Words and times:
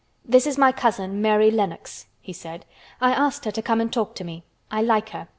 "This 0.25 0.47
is 0.47 0.57
my 0.57 0.71
cousin, 0.71 1.21
Mary 1.21 1.51
Lennox," 1.51 2.07
he 2.21 2.33
said. 2.33 2.65
"I 2.99 3.11
asked 3.11 3.45
her 3.45 3.51
to 3.51 3.61
come 3.61 3.79
and 3.79 3.93
talk 3.93 4.15
to 4.15 4.23
me. 4.25 4.43
I 4.71 4.81
like 4.81 5.09
her. 5.09 5.27